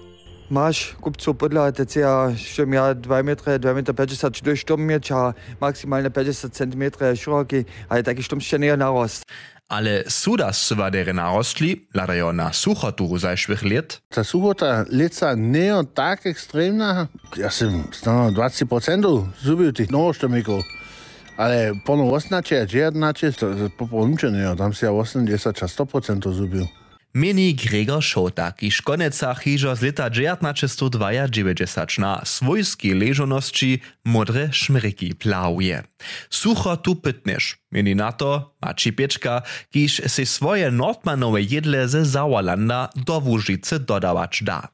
Máš 0.45 0.93
kupcu 1.01 1.33
podľa 1.33 1.73
TCA, 1.73 2.29
že 2.37 2.69
má 2.69 2.93
2 2.93 3.25
metre, 3.25 3.57
2 3.57 3.73
metre 3.73 3.91
50 3.97 4.29
4 4.29 4.55
štom 4.55 4.77
mieć, 4.77 5.11
a 5.11 5.33
maksimálne 5.57 6.13
50 6.13 6.53
cm 6.53 6.83
široký, 7.17 7.65
ale 7.89 8.05
taký 8.05 8.21
štom 8.21 8.37
ešte 8.37 8.61
nie 8.61 8.69
je 8.69 8.77
narost. 8.77 9.25
ale 9.67 10.03
suda 10.07 10.53
sva 10.53 10.89
derenarostli, 10.89 11.87
ladajo 11.95 12.31
na 12.31 12.53
suhoturu 12.53 13.17
zašvih 13.17 13.63
let. 13.63 13.97
Ta 14.13 14.23
suhota 14.23 14.85
leca 14.91 15.35
ne 15.35 15.65
je 15.65 15.83
tako 15.93 16.29
ekstremna, 16.29 17.07
jaz 17.37 17.53
sem 17.53 17.83
stano 17.91 18.31
20% 18.31 19.25
zubil 19.41 19.73
tih 19.73 19.91
novoštemikov. 19.91 20.61
Ale 21.37 21.73
ponovno 21.85 22.13
osnače, 22.15 22.67
že 22.69 22.79
jednače, 22.79 23.31
popolničenje, 23.77 24.55
tam 24.57 24.73
si 24.73 24.85
ja 24.85 24.91
80, 24.91 25.67
100% 25.67 26.31
zubil. 26.31 26.63
Mini 27.15 27.53
Gregor 27.55 28.03
Šota, 28.03 28.51
kiž 28.51 28.83
koneca 28.83 29.31
hižo 29.39 29.71
z 29.71 29.81
leta 29.87 30.11
1992 30.11 32.03
na 32.03 32.19
svojski 32.27 32.91
ležonosti 32.91 33.79
modre 34.03 34.51
šmriki 34.51 35.15
plawuje. 35.15 35.83
Sucho 36.27 36.75
tu 36.75 36.99
pytniš, 36.99 37.55
mini 37.71 37.95
na 37.95 38.11
to 38.11 38.51
Maci 38.59 38.91
Pieczka, 38.91 39.47
kiž 39.71 40.11
si 40.11 40.25
svoje 40.27 40.67
Nordmanowe 40.71 41.39
jedle 41.39 41.87
ze 41.87 42.03
Sauerlanda 42.05 42.89
do 42.95 43.23
Łużycy 43.23 43.79
dodawać 43.79 44.43
da. 44.43 44.67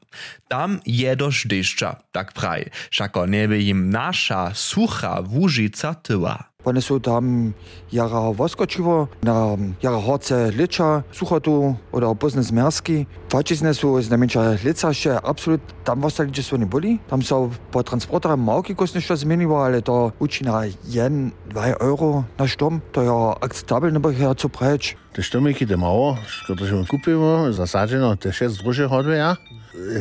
Tam 0.48 0.80
je 0.86 1.16
dość 1.16 1.46
deszcza, 1.46 2.02
tak 2.10 2.32
praj, 2.32 2.64
szako 2.90 3.26
nieby 3.26 3.62
im 3.62 3.90
nasza 3.90 4.50
sucha 4.54 5.22
Łużyca 5.30 5.94
tyła. 5.94 6.51
One 6.64 6.78
sú 6.78 7.02
tam 7.02 7.54
jara 7.90 8.30
voskočivo, 8.30 9.10
na 9.26 9.58
jara 9.82 9.98
horce 9.98 10.54
liča, 10.54 11.02
suchotu 11.10 11.74
oder 11.90 12.14
pozne 12.14 12.42
zmersky. 12.42 13.10
Fačizne 13.26 13.74
sú 13.74 13.98
znamenča 13.98 14.54
licaše, 14.62 15.18
absolut 15.18 15.58
tam 15.82 16.06
ostali, 16.06 16.30
kde 16.30 16.42
sú 16.46 16.54
neboli. 16.54 17.02
Tam 17.10 17.18
sú 17.18 17.50
po 17.74 17.82
transportera 17.82 18.38
małki 18.38 18.78
kosnišo 18.78 19.18
zmeniło, 19.18 19.58
ale 19.58 19.82
to 19.82 20.14
učí 20.22 20.46
na 20.46 20.70
1, 20.86 21.34
2 21.50 21.82
euro 21.82 22.22
na 22.38 22.46
štom. 22.46 22.78
To 22.94 22.98
je 23.02 23.10
akceptabelne, 23.42 23.98
bo 23.98 24.14
je 24.14 24.30
co 24.34 24.48
preč. 24.48 24.94
Te 25.12 25.22
štomiki, 25.22 25.66
te 25.66 25.76
mało, 25.76 26.16
które 26.44 26.72
my 26.72 26.86
kupimy, 26.86 27.52
zasadzeno, 27.52 28.16
te 28.16 28.32
6 28.32 28.62
drugie 28.62 28.86
hodwe, 28.86 29.16
ja. 29.16 29.36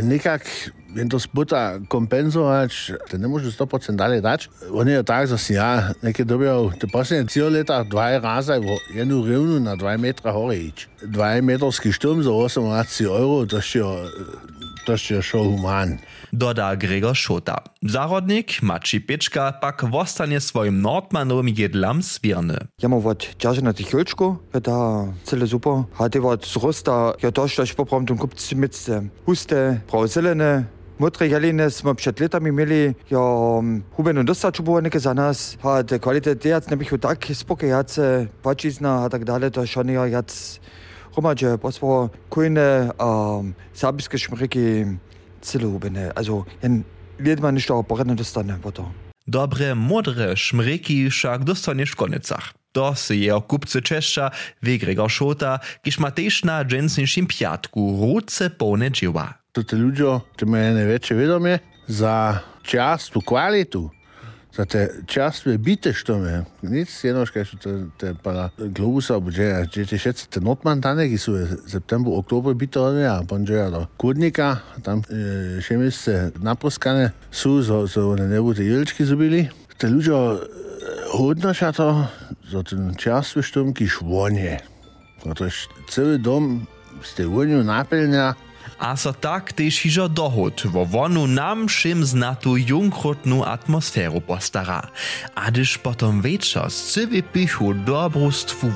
Nikak, 0.03 0.45
wenn 0.95 1.09
to 1.09 1.19
sputa 1.19 1.79
kompenzować, 1.87 2.91
to 3.09 3.17
nie 3.17 3.27
może 3.27 3.51
100% 3.51 3.95
dalej 3.95 4.21
dać. 4.21 4.49
Oni 4.73 4.91
je 4.91 5.03
tak, 5.03 5.27
że 5.27 5.37
si 5.37 5.53
ja, 5.53 5.93
neke 6.03 6.25
dobijo, 6.25 6.71
te 6.79 6.87
poslednje 6.87 7.27
cijel 7.27 7.51
leta, 7.51 7.83
dva 7.83 8.19
raza 8.19 8.59
v 8.59 8.95
jednu 8.95 9.25
rivnu 9.25 9.59
na 9.59 9.77
2 9.77 9.97
metra 9.97 10.31
hore 10.31 10.57
ić. 10.57 10.89
2 11.03 11.41
metrski 11.41 11.93
štum 11.93 12.23
za 12.23 12.29
18 12.29 13.05
euro, 13.05 13.45
to 13.45 13.61
še, 13.61 13.81
to 14.85 14.97
še 14.97 15.21
šo 15.21 15.43
human. 15.43 15.97
Doda 16.33 16.75
Gregor 16.75 17.15
Šota. 17.15 17.57
Zarodnik 17.83 18.61
Maci 18.61 19.01
Pieczka 19.01 19.51
pak 19.51 19.83
wostanie 19.83 20.39
swoim 20.39 20.81
Nordmanowym 20.81 21.49
jedlam 21.49 22.03
swierny. 22.03 22.57
Ja 22.81 22.89
mam 22.89 23.05
od 23.05 23.35
Dżarzena 23.39 23.73
Tychiolczku, 23.73 24.37
ja 24.53 24.61
ta 24.61 25.07
cele 25.23 25.47
super. 25.47 25.83
A 25.99 26.09
ty 26.09 26.21
od 26.21 26.47
zrosta, 26.47 27.13
ja 27.23 27.31
to, 27.31 27.47
że 27.47 27.75
poprom 27.75 28.05
tym 28.05 28.17
kupcy 28.17 28.55
mitzce. 28.55 29.03
Huste, 29.25 29.81
brau 29.91 30.07
zelene, 30.07 30.65
Mutterjaline 31.01 31.69
smo 31.69 31.93
pred 31.93 32.19
leti 32.21 32.37
imeli, 32.37 32.93
jo 33.09 33.21
Hubeno 33.95 34.23
dosta 34.23 34.51
čubuva 34.51 34.83
nekaj 34.85 35.01
za 35.01 35.13
nas, 35.17 35.57
a 35.63 35.81
te 35.83 35.97
kvalitete 35.99 36.49
jac 36.49 36.67
ne 36.69 36.77
bih 36.77 36.91
v 36.93 36.99
tak 37.01 37.25
spokajace, 37.33 38.27
pačizna, 38.45 39.05
a 39.05 39.09
tak 39.09 39.25
dalje, 39.25 39.49
to 39.49 39.65
šanijo 39.65 40.05
jac. 40.05 40.29
Romače, 41.15 41.55
pa 41.57 41.71
smo 41.71 42.09
kujne, 42.29 42.93
um, 43.01 43.55
sabijske 43.73 44.21
šmriki, 44.21 44.85
celo 45.41 45.71
Hubene, 45.73 46.11
also 46.15 46.43
en 46.61 46.83
ljudma 47.19 47.51
ništa 47.51 47.73
oporedno 47.81 48.13
dostane 48.13 48.59
po 48.61 48.69
to. 48.71 48.85
Dobre, 49.25 49.73
modre 49.73 50.35
šmreki 50.35 51.09
však 51.09 51.49
dostaneš 51.49 51.97
v 51.97 52.01
konicah. 52.05 52.53
To 52.77 52.93
se 52.95 53.17
je 53.17 53.33
okupce 53.33 53.81
češča, 53.81 54.29
vegrega 54.61 55.09
šota, 55.09 55.57
kiš 55.81 55.97
matešna 55.97 56.61
džensin 56.63 57.09
šimpjatku, 57.09 57.89
ruce 58.05 58.53
polne 58.53 58.93
dživa 58.93 59.40
te 59.51 59.75
ljudjo, 59.75 60.19
če 60.39 60.47
me 60.47 60.61
ne 60.75 60.85
več 60.87 61.11
vedom 61.11 61.45
je, 61.49 61.57
za 61.91 62.13
čast 62.63 63.15
u 63.19 63.21
kvalitu. 63.25 63.89
Za 64.51 64.65
te 64.67 64.81
častve 65.07 65.57
biteš 65.57 66.03
tome. 66.03 66.41
Nic 66.61 66.91
jednoška 67.03 67.43
što 67.47 67.57
te, 67.57 67.75
te 67.97 68.13
pala 68.23 68.49
globusa 68.57 69.15
obuđeja. 69.15 69.65
Če 69.71 69.85
ti 69.87 69.99
šec 69.99 70.25
te 70.27 70.41
notman 70.43 70.81
tane, 70.83 71.07
ki 71.07 71.17
su 71.17 71.37
septembru, 71.71 72.17
oktobru 72.19 72.53
bito 72.59 72.83
odmeja, 72.83 73.21
ponđeja 73.27 73.69
do 73.71 73.85
kudnika, 73.97 74.57
tam 74.83 75.03
e, 75.07 75.61
še 75.63 75.79
misle 75.79 76.17
naposkane 76.43 77.13
su, 77.31 77.57
so, 77.63 77.85
so 77.87 78.11
ne 78.19 78.27
nebu 78.27 78.53
te 78.55 78.67
jelički 78.67 79.07
zubili. 79.07 79.45
Te 79.79 79.87
ljudjo 79.87 80.19
e, 80.35 80.61
hodno 81.15 81.53
šato 81.55 81.87
za 82.51 82.63
ten 82.67 82.91
častve 82.99 83.43
štom, 83.47 83.71
ki 83.75 83.87
švonje. 83.87 84.59
Zato 85.23 85.47
celi 85.91 86.19
dom 86.19 86.57
ste 87.07 87.25
vonju 87.25 87.63
napeljnja, 87.63 88.33
A 88.81 88.97
so 88.97 89.13
tak 89.13 89.53
też 89.53 89.85
hižo 89.85 90.09
dohod, 90.09 90.65
wo 90.65 90.85
wonu 90.85 91.29
nam 91.29 91.69
všim 91.69 92.05
znatu 92.05 92.57
junkrotnu 92.57 93.45
atmosferu 93.45 94.21
postara. 94.21 94.89
A 95.35 95.51
gdyż 95.51 95.77
potom 95.77 96.21
wieczor 96.21 96.69
z 96.69 96.91
cywy 96.91 97.23
pichu 97.23 97.73
dobrostwu 97.73 98.67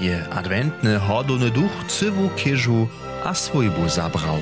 je 0.00 0.28
adwentny 0.28 0.98
hodony 0.98 1.50
duch 1.50 1.72
cywu 1.88 2.30
kieżu 2.36 2.88
a 3.24 3.34
swojbu 3.34 3.88
zabrał. 3.88 4.38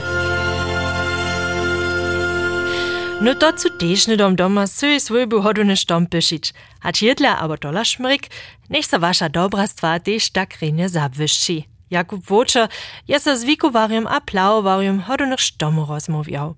No 3.23 3.35
to 3.35 3.55
zu 3.55 3.71
tež 3.71 4.11
nedom 4.11 4.35
doma 4.35 4.67
svoj 4.67 4.99
svojbu 4.99 5.47
hodune 5.47 5.79
štompišič. 5.79 6.51
Hač 6.83 7.07
jedla 7.07 7.39
abo 7.39 7.55
tola 7.55 7.87
šmrik, 7.87 8.27
nech 8.67 8.83
sa 8.83 8.99
vaša 8.99 9.31
tak. 9.31 11.72
Jakub 11.93 12.25
Vočer 12.25 12.73
je 13.05 13.21
sa 13.21 13.37
z 13.37 13.45
wikowariem 13.45 14.09
a 14.09 14.25
plauwariem 14.25 15.05
hodunych 15.05 15.41
štomu 15.41 15.85
rozmówiał. 15.85 16.55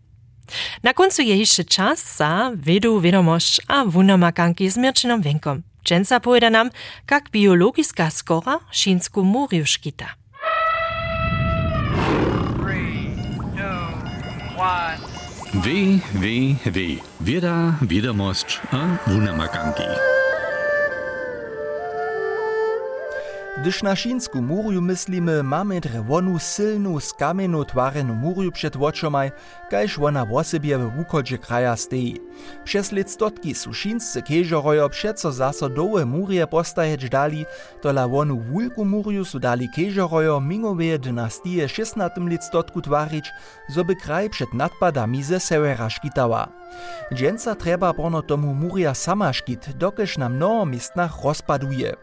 Na 0.83 0.95
końcu 0.95 1.23
je 1.23 1.37
jeszcze 1.37 1.64
czas 1.64 2.17
za 2.17 2.53
vedu, 2.55 3.00
wiadomość 3.00 3.61
a 3.69 3.85
wunamakanki 3.85 4.71
z 4.71 4.76
Mirczyną 4.76 5.21
Wękom. 5.21 5.62
Dżęca 5.85 6.21
pojeda 6.21 6.50
nam, 6.50 6.71
jak 7.11 7.31
biologiska 7.31 8.11
skora 8.11 8.61
šinsku 8.71 9.25
muriu 9.25 9.67
szkita. 9.67 10.07
Wie, 15.55 15.99
wie, 16.14 16.57
wie. 16.67 16.97
Wieda, 17.21 17.79
wiadomość 17.83 18.61
a 18.73 19.11
wunamakanki. 19.11 20.13
Gdyż 23.64 23.83
na 23.83 23.97
šinsku 23.97 24.42
murju 24.42 24.80
myslimy, 24.83 25.42
mamy 25.42 25.80
drewonu 25.80 26.38
silnu 26.38 27.00
z 27.00 27.12
kamienu 27.12 27.64
twarenu 27.64 28.14
murju 28.14 28.52
przed 28.52 28.76
oczomaj, 28.76 29.33
kajż 29.71 29.99
ona 29.99 30.25
w 30.26 30.35
osobie 30.35 30.78
w 30.78 30.97
wukodzie 30.97 31.38
kraja 31.38 31.76
stoi. 31.76 32.21
Przez 32.64 32.92
lit 32.92 33.11
stotki 33.11 33.54
su 33.54 33.75
šinscy 33.75 34.23
kežorojo 34.23 34.88
přeco 34.88 35.33
zaso 35.33 35.68
dołe 35.68 36.04
murje 36.04 36.47
postajeć 36.47 37.09
dali, 37.09 37.47
tola 37.80 38.09
wonu 38.09 38.37
wulku 38.37 38.85
murju 38.85 39.25
su 39.25 39.38
dali 39.38 39.68
kežorojo 39.76 40.41
mingowe 40.41 40.99
dynastie 40.99 41.69
16 41.69 42.28
lit 42.28 42.45
stotku 42.45 42.80
twarić, 42.80 43.32
zoby 43.69 43.97
kraj 43.97 44.30
przed 44.30 44.54
nadpadami 44.54 45.23
ze 45.23 45.41
severa 45.41 45.91
škitała. 45.91 46.49
Dżęca 47.12 47.54
treba 47.54 47.95
pono 47.95 48.23
tomu 48.23 48.54
murja 48.54 48.95
sama 48.95 49.32
škit, 49.32 49.69
dokež 49.78 50.19
na 50.19 50.28
mnoho 50.28 50.67
miestnach 50.67 51.25
rozpaduje. 51.25 51.95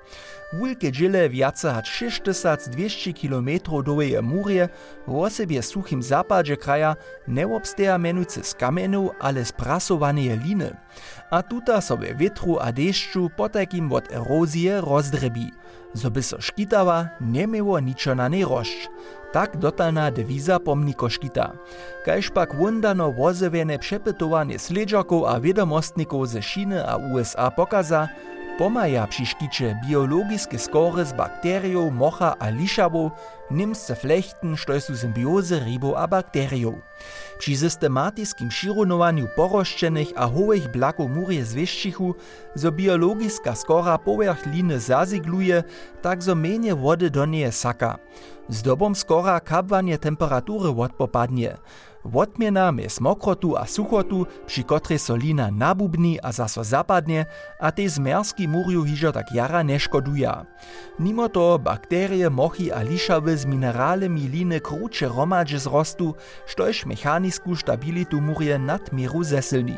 Wulke 0.54 0.92
dżile 0.92 1.30
wiace 1.30 1.72
hač 1.72 1.90
6200 1.90 3.14
km 3.14 3.50
dołeje 3.84 4.22
murje, 4.22 4.70
w 5.08 5.16
osobie 5.16 5.64
suchim 5.64 6.04
zapadzie 6.04 6.58
kraja 6.58 6.96
nie 7.28 7.48
obsteja 7.48 7.98
menujcy 7.98 8.44
z 8.44 8.54
kamienu, 8.54 9.10
ale 9.20 9.46
z 9.46 9.52
prasowanej 9.52 10.40
liny. 10.40 10.76
A 11.30 11.44
tuta 11.44 11.82
sobie 11.82 12.16
wietru 12.16 12.60
a 12.60 12.72
deszczu 12.72 13.30
potakim 13.38 13.92
od 13.92 14.12
erozje 14.12 14.82
rozdrebi. 14.82 15.52
Zoby 15.94 16.24
so 16.24 16.38
nie 17.22 17.48
miło 17.48 17.80
niczo 17.80 18.16
na 18.16 18.30
nej 18.30 18.46
rošć. 18.46 18.90
Tak 19.32 19.58
dotalna 19.58 20.12
dewiza 20.12 20.60
pomniko 20.60 21.10
škita. 21.10 21.52
Kajž 22.06 22.30
pak 22.30 22.56
wundano 22.56 23.12
wozewiene 23.12 23.80
przepytowanie 23.80 24.60
sledżaków 24.60 25.24
a 25.28 25.40
wiadomostników 25.40 26.30
ze 26.30 26.42
Chiny 26.42 26.88
a 26.88 26.98
USA 26.98 27.52
pokaza, 27.52 28.10
Pomaja 28.62 29.08
přiškiče 29.08 29.76
biologiske 29.88 30.58
skore 30.58 31.06
z 31.06 31.14
bakterijov, 31.18 31.90
mocha 31.90 32.36
a 32.40 32.50
lišavov, 32.50 33.10
nim 33.50 33.76
se 33.76 33.96
flechten, 33.96 34.56
što 34.56 34.80
su 34.80 34.94
symbioze 34.94 35.60
ribov 35.66 35.98
a 35.98 36.08
bakterijov. 36.08 36.74
Při 37.40 37.58
systematiskim 37.58 38.52
šironovanju 38.52 39.28
poroščenih 39.36 40.14
a 40.16 40.28
hovih 40.30 40.70
blakov 40.74 41.10
murje 41.10 41.46
zveščichu, 41.46 42.14
zo 42.56 42.72
biologiska 42.72 43.56
skora 43.56 43.98
povrch 43.98 44.46
line 44.46 44.78
zazigluje, 44.80 45.64
tak 46.04 46.22
zo 46.22 46.36
menje 46.36 46.74
vode 46.74 47.10
do 47.10 47.26
nje 47.26 47.52
saka. 47.52 47.98
Z 48.50 48.62
dobom 48.62 48.96
skora 48.96 49.40
kabvanje 49.40 49.98
temperatury 49.98 50.70
odpopadnie. 50.70 51.58
Wotmiena 52.06 52.72
mez 52.72 53.00
mokrotu 53.00 53.58
a 53.58 53.66
suchotu, 53.66 54.26
przy 54.46 54.64
kotrej 54.64 55.00
so 55.00 55.16
lina 55.16 55.52
nabubni 55.52 56.18
a 56.24 56.32
zaso 56.32 56.64
zapadnie, 56.64 57.26
a 57.60 57.72
te 57.72 57.86
zmerski 57.90 58.48
murju 58.48 58.84
hižo 58.84 59.12
tak 59.12 59.30
jara 59.34 59.62
neškoduja. 59.64 60.46
Mimo 61.00 61.30
to 61.30 61.62
bakterie, 61.62 62.30
mochy 62.30 62.74
a 62.74 62.82
lišawy 62.82 63.38
z 63.38 63.46
mineralemi 63.46 64.26
liny 64.26 64.60
kruče 64.60 65.08
romadže 65.08 65.62
zrostu, 65.62 66.18
štož 66.50 66.86
mechanisku 66.86 67.56
stabilitu 67.56 68.18
murje 68.22 68.58
nadmieru 68.58 69.24
zesilni. 69.24 69.78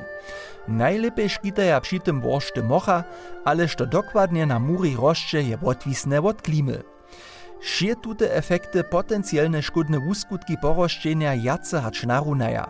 Najlepiej 0.67 1.29
škitaja 1.29 1.75
przy 1.83 1.99
tym 1.99 2.23
woršte 2.23 2.63
mocha, 2.63 3.03
ale 3.43 3.67
što 3.67 3.85
dokładnie 3.85 4.45
na 4.45 4.59
muri 4.59 4.95
rošče 4.95 5.43
je 5.43 5.57
odwisne 5.59 6.23
od 6.23 6.39
klimy. 6.41 6.79
Šie 7.63 7.95
tute 7.95 8.27
efekty 8.27 8.81
potencielne 8.83 9.61
škodne 9.63 10.01
wuskutki 10.03 10.57
poroščenia 10.59 11.31
jace 11.39 11.79
hač 11.79 12.01
narunaja. 12.03 12.65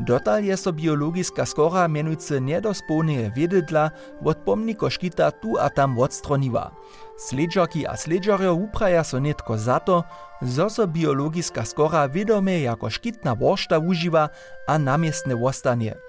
Dotal 0.00 0.40
je 0.48 0.56
so 0.56 0.72
biologiska 0.72 1.44
skora 1.44 1.84
mienujce 1.92 2.40
nedospołneje 2.40 3.32
wiedydla 3.36 3.90
od 4.24 4.40
pomniko 4.40 4.88
škita 4.88 5.28
tu 5.44 5.60
a 5.60 5.68
tam 5.68 5.98
odstroniła. 6.00 6.72
Sledžarki 7.20 7.84
a 7.84 8.00
sledžarjo 8.00 8.54
upraja 8.56 9.04
so 9.04 9.20
netko 9.20 9.60
za 9.60 9.76
to, 9.78 10.08
zo 10.40 10.70
so 10.72 10.86
biologiska 10.86 11.64
skora 11.64 12.08
wiedome 12.08 12.62
jako 12.64 12.90
škitna 12.90 13.36
woršta 13.36 13.76
uživa 13.76 14.32
a 14.66 14.78
namiestne 14.78 15.36
wostanie. 15.36 16.00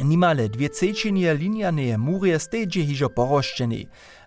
Nimale 0.00 0.48
dwie 0.48 0.68
cečinje 0.72 1.34
linianeje 1.34 1.98
murje 2.00 2.38
stejdzie 2.38 2.80
hižo 2.80 3.12
poroščenej, 3.12 3.86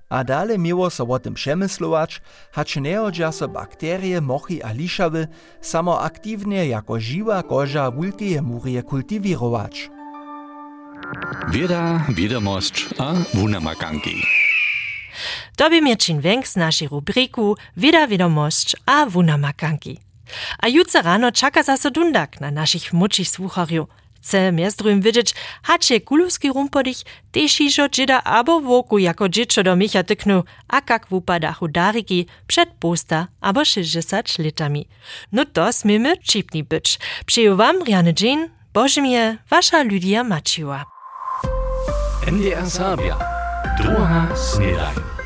a 0.09 0.23
dale 0.23 0.57
miło 0.57 0.89
so 0.89 1.07
o 1.07 1.19
tym 1.19 1.33
przemyslować, 1.33 2.21
hacz 2.51 2.75
nie 2.75 3.01
odża 3.01 3.31
so 3.31 3.47
bakterie, 3.47 4.21
mochy 4.21 4.65
a 4.65 4.71
lišawy 4.71 5.27
samo 5.61 6.01
aktywnie 6.01 6.65
jako 6.67 6.99
żywa 6.99 7.43
koża 7.43 7.91
wulkie 7.91 8.41
murje 8.41 8.83
kultiwirować. 8.83 9.89
Wieda, 11.49 12.05
wiadomość 12.09 12.85
a 12.97 13.13
wunamakanki. 13.33 14.23
To 15.55 15.69
by 15.69 15.81
Mirčin 15.81 16.21
Wenk 16.21 16.47
z 16.47 16.55
naszej 16.55 16.87
rubriku 16.87 17.57
Vida 17.77 18.07
wiadomość 18.07 18.75
a 18.85 19.05
wunamakanki. 19.05 19.99
A 20.59 20.67
jutro 20.67 21.01
rano 21.01 21.31
czeka 21.31 21.63
zaso 21.63 21.91
dundak 21.91 22.41
na 22.41 22.51
naszych 22.51 22.93
młodszych 22.93 23.29
słuchariów. 23.29 23.89
Chce 24.27 24.51
miestrujem 24.51 25.01
wiedzieć, 25.01 25.33
hacie 25.63 26.01
kulowski 26.01 26.49
rumpodich, 26.49 26.97
też 27.31 27.61
iżo 27.61 27.87
abo 28.23 28.61
woku 28.61 28.97
jako 28.97 29.29
dziecko 29.29 29.63
do 29.63 29.75
micha 29.75 30.03
tyknu, 30.03 30.43
a 30.67 30.81
kak 30.81 31.07
wupada 31.07 31.53
chudariki 31.53 32.25
przed 32.47 32.69
posta 32.79 33.27
abo 33.41 33.65
60 33.65 34.39
litami. 34.39 34.87
No 35.31 35.45
to 35.45 35.73
smymy 35.73 36.17
čipni 36.17 36.63
być. 36.63 36.99
Przyjął 37.25 37.57
wam 37.57 37.75
Jean, 38.21 38.49
Bożymie, 38.73 39.37
wasza 39.49 39.83
Lydia 39.83 40.23
Maciła. 40.23 40.85
NDR 42.27 42.69
Sabia. 42.69 43.17
Druga 43.77 44.27
snedaj. 44.35 45.16